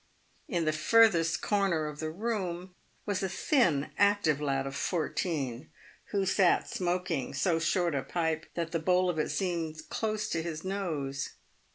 In 0.47 0.65
the 0.65 0.73
furthest 0.73 1.43
corner 1.43 1.85
of 1.85 1.99
the 1.99 2.09
room 2.09 2.73
was 3.05 3.21
a 3.21 3.29
thin, 3.29 3.91
active 3.99 4.41
lad 4.41 4.65
of 4.65 4.75
fourteen, 4.75 5.69
who 6.05 6.25
sat 6.25 6.67
smoking 6.67 7.35
so 7.35 7.59
short 7.59 7.93
a 7.93 8.01
pipe 8.01 8.47
that 8.55 8.71
the 8.71 8.79
bowl 8.79 9.11
of 9.11 9.19
it 9.19 9.29
seemed 9.29 9.79
close 9.89 10.27
to 10.29 10.41
his 10.41 10.63
nose. 10.65 11.33